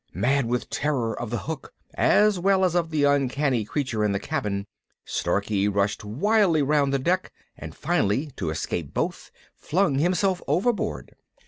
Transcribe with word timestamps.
Mad 0.15 0.47
with 0.47 0.67
terror 0.71 1.13
of 1.13 1.29
the 1.29 1.37
hook 1.37 1.75
as 1.93 2.39
well 2.39 2.65
as 2.65 2.73
of 2.73 2.89
the 2.89 3.03
uncanny 3.03 3.63
creature 3.63 4.03
in 4.03 4.13
the 4.13 4.19
cabin, 4.19 4.65
Starkey 5.05 5.67
rushed 5.67 6.03
wildly 6.03 6.63
round 6.63 6.91
the 6.91 6.97
deck, 6.97 7.31
and 7.55 7.75
finally, 7.75 8.31
to 8.35 8.49
escape 8.49 8.95
both, 8.95 9.29
flung 9.55 9.99
himself 9.99 10.41
overboard. 10.47 11.11